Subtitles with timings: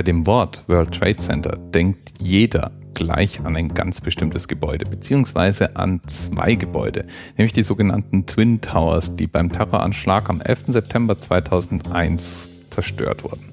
[0.00, 5.76] Bei dem Wort World Trade Center denkt jeder gleich an ein ganz bestimmtes Gebäude, beziehungsweise
[5.76, 7.04] an zwei Gebäude,
[7.36, 10.68] nämlich die sogenannten Twin Towers, die beim Terroranschlag am 11.
[10.68, 13.44] September 2001 zerstört wurden.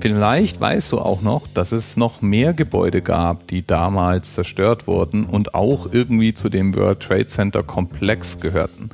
[0.00, 5.22] Vielleicht weißt du auch noch, dass es noch mehr Gebäude gab, die damals zerstört wurden
[5.24, 8.90] und auch irgendwie zu dem World Trade Center Komplex gehörten.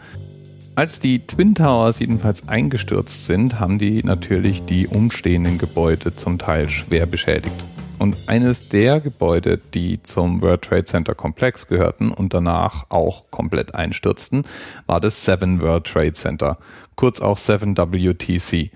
[0.77, 6.69] Als die Twin Towers jedenfalls eingestürzt sind, haben die natürlich die umstehenden Gebäude zum Teil
[6.69, 7.64] schwer beschädigt.
[7.98, 13.75] Und eines der Gebäude, die zum World Trade Center Komplex gehörten und danach auch komplett
[13.75, 14.45] einstürzten,
[14.87, 16.56] war das Seven World Trade Center,
[16.95, 18.70] kurz auch 7WTC.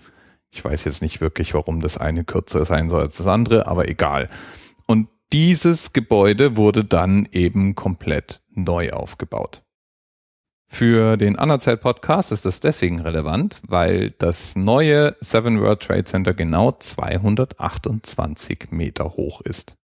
[0.50, 3.88] Ich weiß jetzt nicht wirklich, warum das eine kürzer sein soll als das andere, aber
[3.88, 4.28] egal.
[4.86, 9.62] Und dieses Gebäude wurde dann eben komplett neu aufgebaut.
[10.66, 16.34] Für den Anerzeit Podcast ist das deswegen relevant, weil das neue Seven World Trade Center
[16.34, 19.76] genau 228 Meter hoch ist.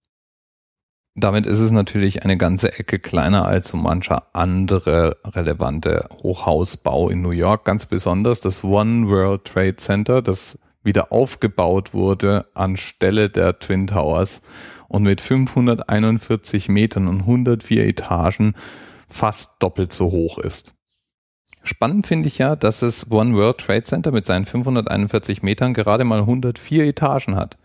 [1.16, 7.22] Damit ist es natürlich eine ganze Ecke kleiner als so mancher andere relevante Hochhausbau in
[7.22, 7.66] New York.
[7.66, 14.42] Ganz besonders das One World Trade Center, das wieder aufgebaut wurde anstelle der Twin Towers
[14.88, 18.54] und mit 541 Metern und 104 Etagen
[19.10, 20.74] fast doppelt so hoch ist.
[21.64, 26.06] Spannend finde ich ja, dass es One World Trade Center mit seinen 541 Metern gerade
[26.06, 27.58] mal 104 Etagen hat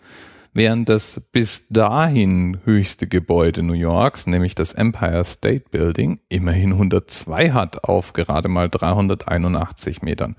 [0.54, 7.50] während das bis dahin höchste Gebäude New Yorks, nämlich das Empire State Building, immerhin 102
[7.50, 10.36] hat auf gerade mal 381 Metern.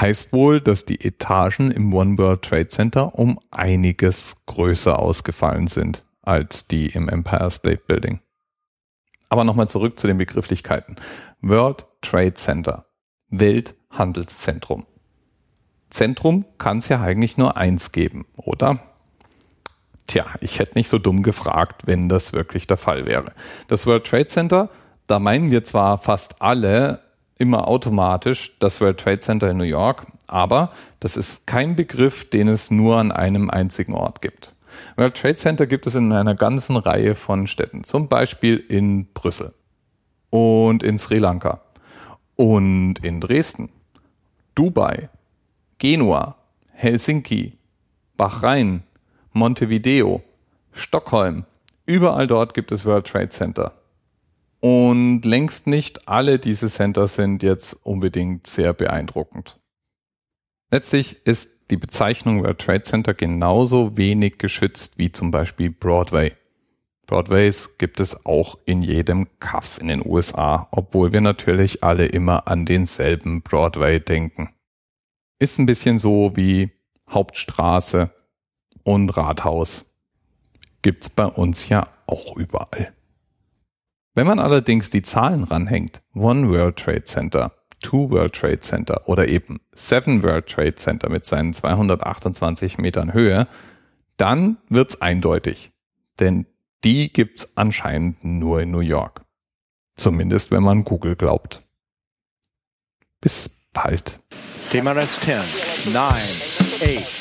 [0.00, 6.04] Heißt wohl, dass die Etagen im One World Trade Center um einiges größer ausgefallen sind
[6.22, 8.20] als die im Empire State Building.
[9.30, 10.96] Aber nochmal zurück zu den Begrifflichkeiten.
[11.40, 12.84] World Trade Center.
[13.28, 14.86] Welthandelszentrum.
[15.88, 18.80] Zentrum kann es ja eigentlich nur eins geben, oder?
[20.06, 23.32] Tja, ich hätte nicht so dumm gefragt, wenn das wirklich der Fall wäre.
[23.68, 24.68] Das World Trade Center,
[25.06, 27.00] da meinen wir zwar fast alle
[27.38, 32.48] immer automatisch das World Trade Center in New York, aber das ist kein Begriff, den
[32.48, 34.54] es nur an einem einzigen Ort gibt.
[34.96, 39.52] World Trade Center gibt es in einer ganzen Reihe von Städten, zum Beispiel in Brüssel
[40.30, 41.60] und in Sri Lanka
[42.36, 43.70] und in Dresden,
[44.54, 45.10] Dubai,
[45.78, 46.36] Genua,
[46.72, 47.58] Helsinki,
[48.16, 48.82] Bahrain,
[49.32, 50.22] Montevideo,
[50.72, 51.44] Stockholm.
[51.86, 53.74] Überall dort gibt es World Trade Center.
[54.60, 59.58] Und längst nicht alle diese Center sind jetzt unbedingt sehr beeindruckend.
[60.70, 66.32] Letztlich ist die Bezeichnung World Trade Center genauso wenig geschützt wie zum Beispiel Broadway.
[67.06, 72.46] Broadways gibt es auch in jedem Kaff in den USA, obwohl wir natürlich alle immer
[72.46, 74.50] an denselben Broadway denken.
[75.38, 76.70] Ist ein bisschen so wie
[77.10, 78.10] Hauptstraße
[78.84, 79.86] und Rathaus.
[80.82, 82.92] Gibt's bei uns ja auch überall.
[84.14, 89.28] Wenn man allerdings die Zahlen ranhängt, One World Trade Center, Two World Trade Center oder
[89.28, 93.48] eben Seven World Trade Center mit seinen 228 Metern Höhe,
[94.16, 95.70] dann wird's eindeutig.
[96.18, 96.46] Denn
[96.84, 99.22] die gibt's anscheinend nur in New York.
[99.96, 101.60] Zumindest wenn man Google glaubt.
[103.20, 104.20] Bis bald.
[104.70, 107.20] TMRS 10, 9, 8.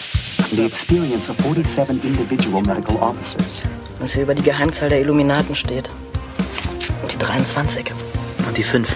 [0.52, 3.64] The experience of 47 individual medical officers.
[4.00, 5.90] Was hier über die Geheimzahl der Illuminaten steht.
[7.02, 7.92] Und die 23.
[8.48, 8.96] Und die 5.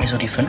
[0.00, 0.48] Wieso die 5?